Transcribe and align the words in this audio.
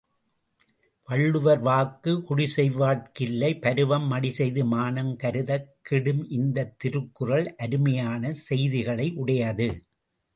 வள்ளுவர் 1.07 1.59
வாக்கு 1.59 2.11
குடிசெய்வார்க் 2.19 3.11
கில்லை 3.11 3.59
பருவம் 3.59 4.07
மடிசெய்து 4.11 4.63
மானம் 4.65 5.11
கருதக் 5.15 5.69
கெடும் 5.81 6.23
இந்தத் 6.29 6.79
திருக்குறள் 6.79 7.55
அருமையான 7.57 8.33
செய்திகளை 8.47 9.07
உடையது. 9.15 9.69